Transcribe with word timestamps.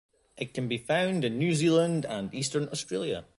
It 0.35 0.55
can 0.55 0.67
be 0.67 0.79
found 0.79 1.23
in 1.23 1.37
New 1.37 1.53
Zealand 1.53 2.05
and 2.09 2.33
eastern 2.33 2.67
Australia. 2.69 3.25